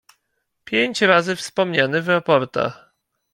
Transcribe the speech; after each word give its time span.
"Pięć 0.63 1.01
razy 1.01 1.35
wspomniany 1.35 2.01
w 2.01 2.07
raportach“." 2.09 2.91